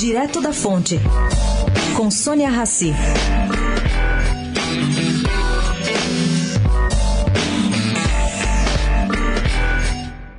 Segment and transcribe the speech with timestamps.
[0.00, 0.98] Direto da Fonte,
[1.94, 2.90] com Sônia Rassi.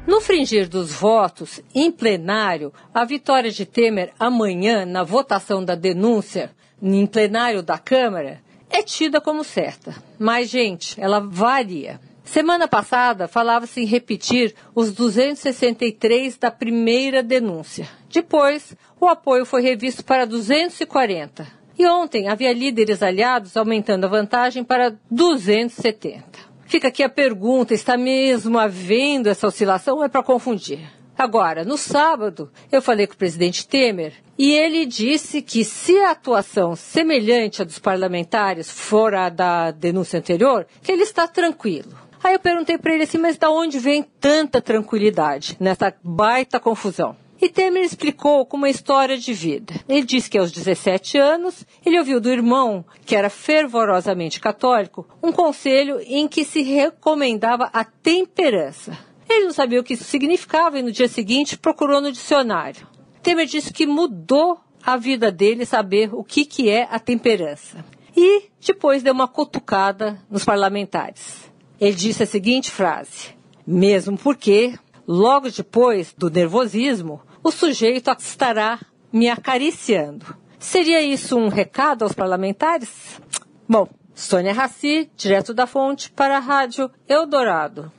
[0.08, 6.50] No fringir dos votos, em plenário, a vitória de Temer amanhã na votação da denúncia
[6.82, 9.94] em plenário da Câmara é tida como certa.
[10.18, 12.02] Mas, gente, ela varia.
[12.24, 17.88] Semana passada falava-se em repetir os 263 da primeira denúncia.
[18.10, 21.48] Depois, o apoio foi revisto para 240.
[21.78, 26.24] E ontem havia líderes aliados aumentando a vantagem para 270.
[26.66, 30.80] Fica aqui a pergunta: está mesmo havendo essa oscilação ou é para confundir?
[31.18, 36.12] Agora, no sábado, eu falei com o presidente Temer e ele disse que se a
[36.12, 41.96] atuação semelhante à dos parlamentares for a da denúncia anterior, que ele está tranquilo.
[42.24, 47.16] Aí eu perguntei para ele assim, mas da onde vem tanta tranquilidade nessa baita confusão?
[47.42, 49.74] E Temer explicou com uma história de vida.
[49.90, 55.32] Ele disse que aos 17 anos, ele ouviu do irmão, que era fervorosamente católico, um
[55.32, 58.96] conselho em que se recomendava a temperança.
[59.28, 62.88] Ele não sabia o que isso significava e no dia seguinte procurou no dicionário.
[63.24, 67.84] Temer disse que mudou a vida dele saber o que, que é a temperança.
[68.16, 71.51] E depois deu uma cutucada nos parlamentares.
[71.82, 74.78] Ele disse a seguinte frase: Mesmo porque,
[75.08, 78.80] logo depois do nervosismo, o sujeito estará
[79.12, 80.38] me acariciando.
[80.60, 83.20] Seria isso um recado aos parlamentares?
[83.68, 87.92] Bom, Sônia Raci, direto da fonte, para a Rádio Eldorado.